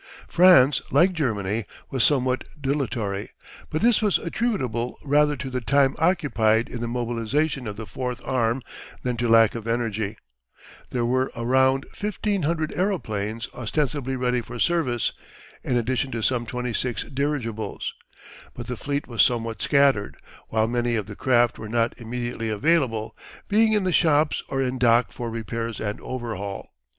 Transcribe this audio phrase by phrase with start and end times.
[0.27, 3.29] France, like Germany, was somewhat dilatory,
[3.69, 8.19] but this was attributable rather to the time occupied in the mobilisation of the Fourth
[8.25, 8.63] Arm
[9.03, 10.17] than to lack of energy.
[10.89, 15.13] There were a round 1,500 aeroplanes ostensibly ready for service,
[15.63, 17.93] in addition to some 26 dirigibles.
[18.55, 23.15] But the fleet was somewhat scattered, while many of the craft were not immediately available,
[23.47, 26.73] being in the shops or in dock for repairs and overhaul.